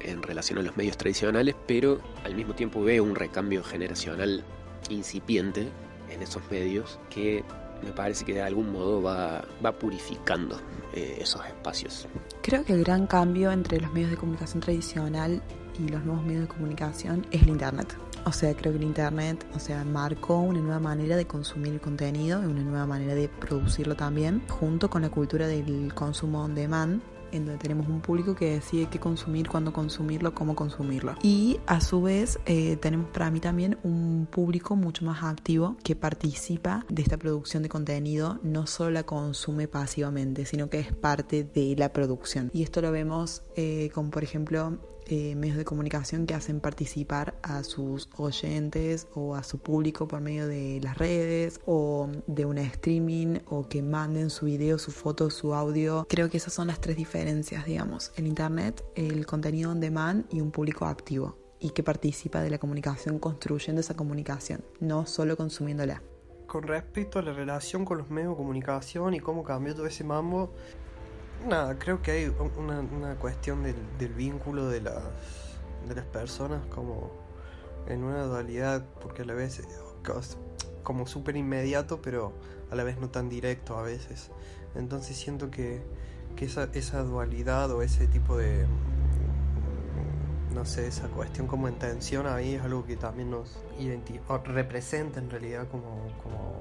[0.04, 4.44] en relación a los medios tradicionales, pero al mismo tiempo veo un recambio generacional
[4.90, 5.68] incipiente
[6.10, 7.44] en esos medios que
[7.82, 10.60] me parece que de algún modo va, va purificando
[10.94, 12.06] eh, esos espacios.
[12.42, 15.42] Creo que el gran cambio entre los medios de comunicación tradicional
[15.78, 17.96] y los nuevos medios de comunicación es el Internet.
[18.24, 21.80] O sea, creo que el Internet, o sea, marcó una nueva manera de consumir el
[21.80, 26.54] contenido y una nueva manera de producirlo también, junto con la cultura del consumo on
[26.54, 31.14] demand, en donde tenemos un público que decide qué consumir, cuándo consumirlo, cómo consumirlo.
[31.22, 35.96] Y a su vez eh, tenemos para mí también un público mucho más activo que
[35.96, 41.44] participa de esta producción de contenido, no solo la consume pasivamente, sino que es parte
[41.44, 42.50] de la producción.
[42.52, 47.34] Y esto lo vemos eh, como por ejemplo eh, medios de comunicación que hacen participar
[47.42, 52.62] a sus oyentes o a su público por medio de las redes o de una
[52.62, 56.06] streaming o que manden su video, su foto, su audio.
[56.08, 58.12] Creo que esas son las tres diferencias, digamos.
[58.16, 62.58] El Internet, el contenido on demand y un público activo y que participa de la
[62.58, 66.02] comunicación construyendo esa comunicación, no solo consumiéndola.
[66.46, 70.04] Con respecto a la relación con los medios de comunicación y cómo cambió todo ese
[70.04, 70.52] mambo,
[71.46, 75.02] Nada, creo que hay una, una cuestión del, del, vínculo de las,
[75.88, 77.10] de las personas como
[77.88, 79.60] en una dualidad, porque a la vez
[80.82, 82.32] como súper inmediato, pero
[82.70, 84.30] a la vez no tan directo a veces.
[84.74, 85.82] Entonces siento que,
[86.36, 88.64] que esa, esa dualidad o ese tipo de,
[90.54, 93.58] no sé, esa cuestión como en tensión ahí es algo que también nos
[94.44, 96.60] representa en realidad como, como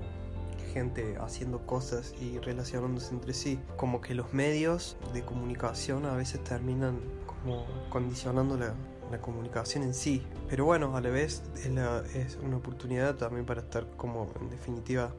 [0.71, 3.59] gente haciendo cosas y relacionándose entre sí.
[3.77, 8.73] Como que los medios de comunicación a veces terminan como condicionando la,
[9.11, 10.23] la comunicación en sí.
[10.49, 11.67] Pero bueno, a la vez es,
[12.15, 15.13] es, una oportunidad también para estar como en definitiva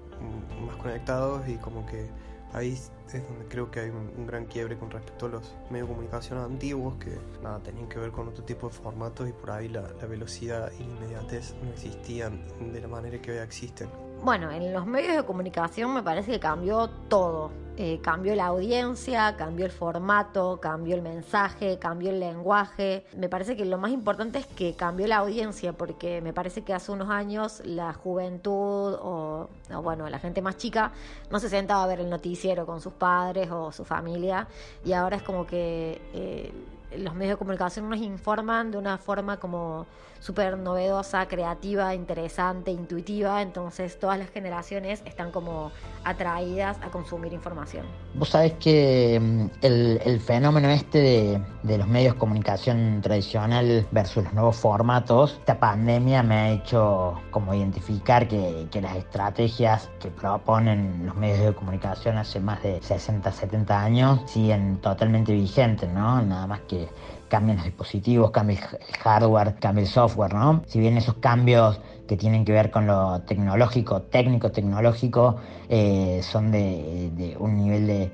[0.67, 2.09] más conectados y como que
[2.53, 5.95] ahí es donde creo que hay un, gran quiebre con respecto a los medios de
[5.95, 9.69] comunicación antiguos que nada tenían que ver con otro tipo de formatos y por ahí
[9.69, 13.89] la, la velocidad y la inmediatez no existían de la manera que hoy existen.
[14.25, 17.51] Bueno, en los medios de comunicación me parece que cambió todo.
[17.77, 23.05] Eh, cambió la audiencia, cambió el formato, cambió el mensaje, cambió el lenguaje.
[23.17, 26.73] Me parece que lo más importante es que cambió la audiencia, porque me parece que
[26.73, 29.49] hace unos años la juventud o,
[29.83, 30.93] bueno, la gente más chica
[31.33, 34.47] no se sentaba a ver el noticiero con sus padres o su familia
[34.85, 36.53] y ahora es como que eh,
[36.97, 39.87] los medios de comunicación nos informan de una forma como
[40.23, 45.73] súper novedosa, creativa, interesante, intuitiva, entonces todas las generaciones están como
[46.05, 47.85] atraídas a consumir información.
[48.15, 54.33] Vos sabés que mm, el, fenómeno este de, los medios de comunicación tradicional versus los
[54.33, 61.05] nuevos formatos, esta pandemia me ha hecho como identificar que, que las estrategias que proponen
[61.05, 66.23] los medios de comunicación hace más de 60, 70 años siguen totalmente vigentes, ¿no?
[66.23, 66.89] Nada más que
[67.33, 70.63] cambian los dispositivos, cambia el hardware, cambia el software, ¿no?
[70.67, 75.37] Si bien esos cambios que tienen que ver con lo tecnológico, técnico, tecnológico,
[75.71, 78.13] eh, son de, un nivel de,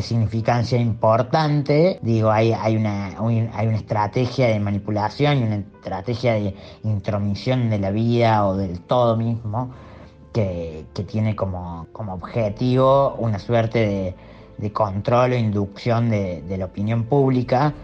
[0.00, 6.54] significancia importante, digo, hay, hay, una, hay una estrategia de manipulación y una estrategia de
[6.82, 9.70] intromisión de la vida o del todo mismo
[10.32, 14.14] que, tiene como, como objetivo una suerte
[14.58, 17.74] de, control o inducción de, de la opinión pública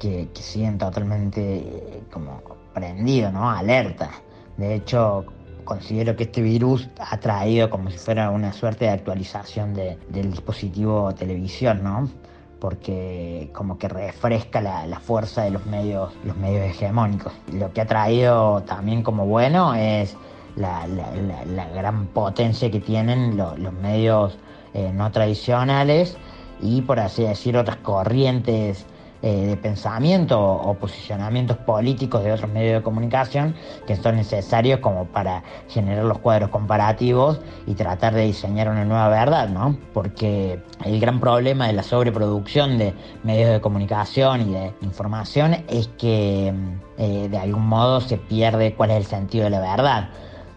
[0.00, 2.40] que, siguen totalmente eh, como
[2.74, 3.48] prendidos, ¿no?
[3.48, 4.10] Alerta.
[4.56, 5.24] De hecho,
[5.64, 11.14] considero que este virus ha traído como si fuera una suerte de actualización del dispositivo
[11.14, 12.08] televisión, ¿no?
[12.58, 17.32] Porque como que refresca la, fuerza de los medios, los medios hegemónicos.
[17.52, 20.16] Lo que ha traído también como bueno es
[20.56, 20.86] la,
[21.74, 24.38] gran potencia que tienen los medios
[24.74, 26.16] eh, no tradicionales
[26.60, 28.86] y por así decir otras corrientes
[29.22, 33.54] eh, de pensamiento o posicionamientos políticos de otros medios de comunicación
[33.86, 39.08] que son necesarios como para generar los cuadros comparativos y tratar de diseñar una nueva
[39.08, 39.76] verdad, ¿no?
[39.92, 45.88] Porque el gran problema de la sobreproducción de medios de comunicación y de información es
[45.98, 46.54] que
[46.96, 50.08] eh, de algún modo se pierde cuál es el sentido de la verdad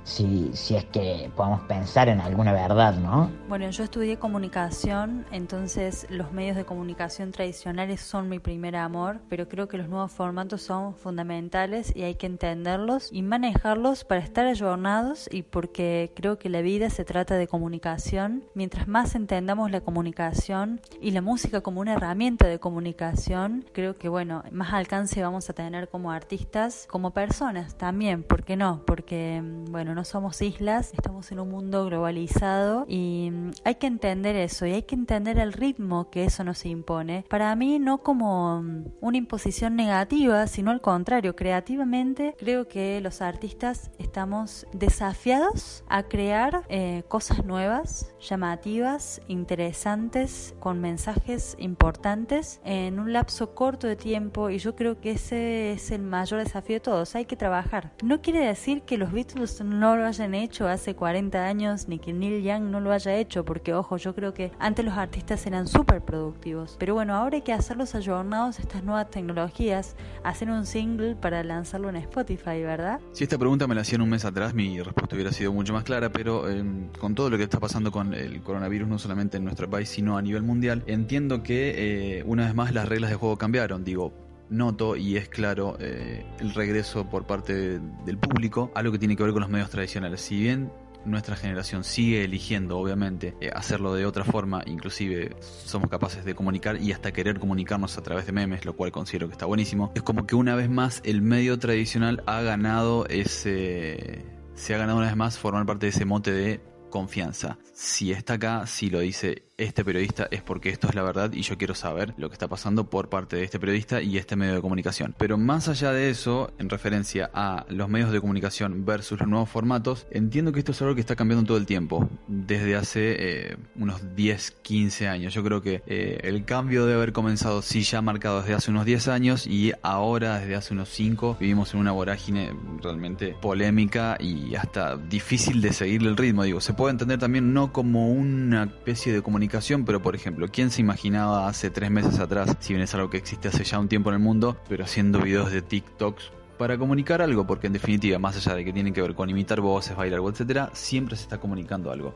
[0.03, 3.31] si, si es que podemos pensar en alguna verdad, ¿no?
[3.47, 9.47] Bueno, yo estudié comunicación, entonces los medios de comunicación tradicionales son mi primer amor, pero
[9.47, 14.45] creo que los nuevos formatos son fundamentales y hay que entenderlos y manejarlos para estar
[14.45, 18.43] ayornados y porque creo que la vida se trata de comunicación.
[18.53, 24.09] Mientras más entendamos la comunicación y la música como una herramienta de comunicación, creo que
[24.09, 28.81] bueno, más alcance vamos a tener como artistas, como personas también, ¿por qué no?
[28.85, 34.35] Porque bueno, no somos islas, estamos en un mundo globalizado y mm, hay que entender
[34.35, 37.25] eso y hay que entender el ritmo que eso nos impone.
[37.29, 43.21] Para mí no como mm, una imposición negativa, sino al contrario, creativamente creo que los
[43.21, 53.13] artistas estamos desafiados a crear eh, cosas nuevas, llamativas, interesantes, con mensajes importantes en un
[53.13, 57.15] lapso corto de tiempo y yo creo que ese es el mayor desafío de todos.
[57.15, 57.91] Hay que trabajar.
[58.03, 61.99] No quiere decir que los Beatles no no lo hayan hecho hace 40 años ni
[61.99, 65.45] que Neil Young no lo haya hecho, porque ojo, yo creo que antes los artistas
[65.45, 70.49] eran súper productivos, pero bueno, ahora hay que hacerlos ayornados a estas nuevas tecnologías, hacer
[70.49, 73.01] un single para lanzarlo en Spotify, ¿verdad?
[73.11, 75.83] Si esta pregunta me la hacían un mes atrás, mi respuesta hubiera sido mucho más
[75.83, 79.43] clara, pero em, con todo lo que está pasando con el coronavirus, no solamente en
[79.43, 83.17] nuestro país, sino a nivel mundial, entiendo que eh, una vez más las reglas de
[83.17, 84.13] juego cambiaron, digo,
[84.53, 89.15] noto y es claro eh, el regreso por parte del público a lo que tiene
[89.15, 90.21] que ver con los medios tradicionales.
[90.21, 90.71] Si bien
[91.05, 96.81] nuestra generación sigue eligiendo, obviamente, eh, hacerlo de otra forma, inclusive somos capaces de comunicar
[96.81, 99.91] y hasta querer comunicarnos a través de memes, lo cual considero que está buenísimo.
[99.95, 104.25] Es como que una vez más el medio tradicional ha ganado ese...
[104.55, 107.57] se ha ganado una vez más formar parte de ese mote de confianza.
[107.73, 111.43] Si está acá, si lo dice este periodista es porque esto es la verdad y
[111.43, 114.55] yo quiero saber lo que está pasando por parte de este periodista y este medio
[114.55, 115.13] de comunicación.
[115.17, 119.49] Pero más allá de eso, en referencia a los medios de comunicación versus los nuevos
[119.49, 123.57] formatos, entiendo que esto es algo que está cambiando todo el tiempo, desde hace eh,
[123.75, 125.33] unos 10, 15 años.
[125.33, 128.85] Yo creo que eh, el cambio debe haber comenzado, sí, ya marcado desde hace unos
[128.85, 134.55] 10 años y ahora, desde hace unos 5, vivimos en una vorágine realmente polémica y
[134.55, 136.43] hasta difícil de seguirle el ritmo.
[136.43, 139.43] Digo, se puede entender también no como una especie de comunicación,
[139.85, 143.17] pero por ejemplo, ¿quién se imaginaba hace tres meses atrás, si bien es algo que
[143.17, 147.21] existe hace ya un tiempo en el mundo, pero haciendo videos de TikToks para comunicar
[147.21, 150.21] algo, porque en definitiva, más allá de que tienen que ver con imitar voces, bailar,
[150.27, 152.15] etcétera, siempre se está comunicando algo.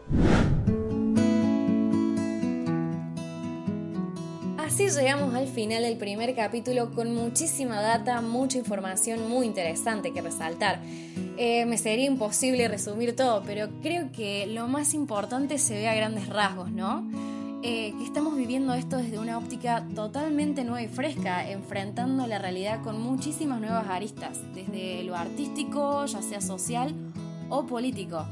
[4.78, 10.22] Así llegamos al final del primer capítulo con muchísima data, mucha información muy interesante que
[10.22, 10.82] resaltar.
[11.36, 15.96] Eh, me sería imposible resumir todo, pero creo que lo más importante se ve a
[15.96, 17.10] grandes rasgos, ¿no?
[17.64, 22.84] Eh, que estamos viviendo esto desde una óptica totalmente nueva y fresca, enfrentando la realidad
[22.84, 26.94] con muchísimas nuevas aristas, desde lo artístico, ya sea social
[27.50, 28.28] o político.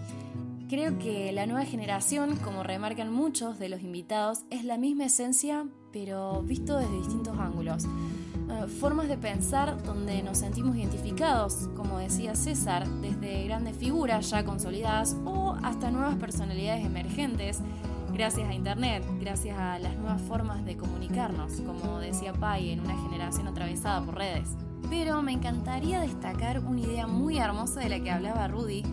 [0.70, 5.66] Creo que la nueva generación, como remarcan muchos de los invitados, es la misma esencia,
[5.96, 7.86] pero visto desde distintos ángulos.
[7.86, 14.44] Eh, formas de pensar donde nos sentimos identificados, como decía César, desde grandes figuras ya
[14.44, 17.62] consolidadas o hasta nuevas personalidades emergentes,
[18.14, 23.02] gracias a Internet, gracias a las nuevas formas de comunicarnos, como decía Pai, en una
[23.04, 24.50] generación atravesada por redes.
[24.90, 28.84] Pero me encantaría destacar una idea muy hermosa de la que hablaba Rudy,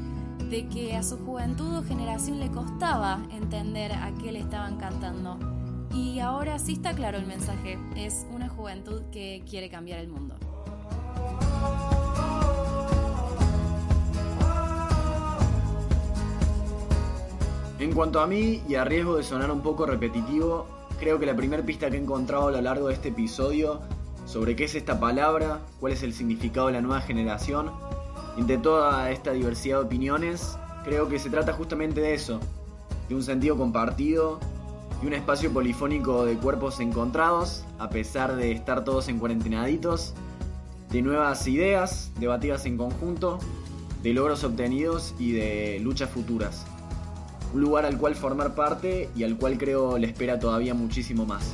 [0.49, 5.37] de que a su juventud o generación le costaba entender a qué le estaban cantando
[5.95, 7.79] y ahora sí está claro el mensaje.
[7.97, 10.37] Es una juventud que quiere cambiar el mundo.
[17.79, 20.67] En cuanto a mí, y a riesgo de sonar un poco repetitivo,
[21.01, 23.81] creo que la primera pista que he encontrado a lo largo de este episodio
[24.25, 27.73] sobre qué es esta palabra, cuál es el significado de la nueva generación,
[28.39, 32.39] entre toda esta diversidad de opiniones, creo que se trata justamente de eso,
[33.09, 34.39] de un sentido compartido
[35.03, 40.15] y un espacio polifónico de cuerpos encontrados, a pesar de estar todos en cuarentenaditos,
[40.91, 43.39] de nuevas ideas debatidas en conjunto,
[44.03, 46.65] de logros obtenidos y de luchas futuras.
[47.53, 51.53] Un lugar al cual formar parte y al cual creo le espera todavía muchísimo más.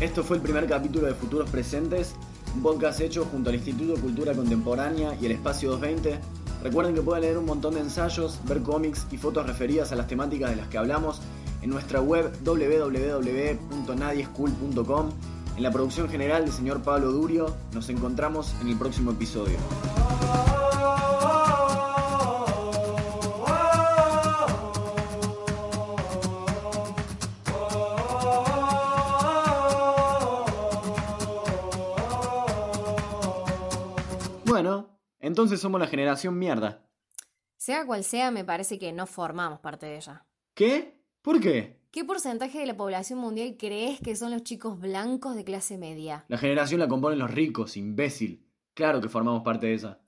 [0.00, 2.14] Esto fue el primer capítulo de Futuros Presentes,
[2.54, 7.02] un podcast hecho junto al Instituto de Cultura Contemporánea y el Espacio 220 Recuerden que
[7.02, 10.56] pueden leer un montón de ensayos, ver cómics y fotos referidas a las temáticas de
[10.56, 11.20] las que hablamos
[11.62, 15.10] en nuestra web www.nadieschool.com.
[15.56, 19.56] En la producción general del señor Pablo Durio, nos encontramos en el próximo episodio.
[35.38, 36.82] Entonces somos la generación mierda.
[37.56, 40.26] Sea cual sea, me parece que no formamos parte de ella.
[40.52, 41.00] ¿Qué?
[41.22, 41.78] ¿Por qué?
[41.92, 46.24] ¿Qué porcentaje de la población mundial crees que son los chicos blancos de clase media?
[46.26, 48.48] La generación la componen los ricos, imbécil.
[48.74, 50.00] Claro que formamos parte de esa.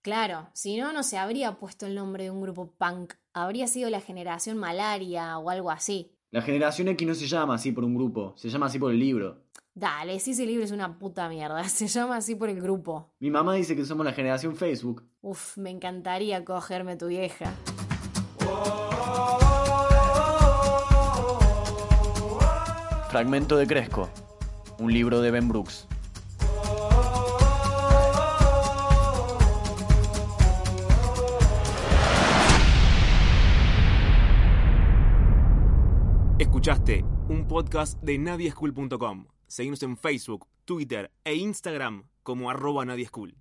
[0.00, 3.12] Claro, si no, no se habría puesto el nombre de un grupo punk.
[3.34, 6.16] Habría sido la generación malaria o algo así.
[6.30, 8.98] La generación X no se llama así por un grupo, se llama así por el
[8.98, 9.44] libro.
[9.78, 11.62] Dale, si ese libro es una puta mierda.
[11.68, 13.12] Se llama así por el grupo.
[13.20, 15.04] Mi mamá dice que somos la generación Facebook.
[15.20, 17.52] Uf, me encantaría cogerme a tu vieja.
[23.10, 24.10] Fragmento de Cresco.
[24.80, 25.86] Un libro de Ben Brooks.
[36.40, 39.37] Escuchaste un podcast de nadieschool.com.
[39.48, 43.34] Seguimos en Facebook, Twitter e Instagram como arroba nadieschool.